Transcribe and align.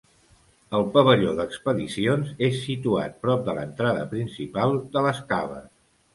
El 0.77 0.85
pavelló 0.95 1.33
d'expedicions 1.39 2.31
és 2.47 2.57
situat 2.63 3.21
prop 3.27 3.45
de 3.51 3.57
l'entrada 3.59 4.09
principal 4.17 4.77
de 4.99 5.07
les 5.11 5.23
caves. 5.37 5.71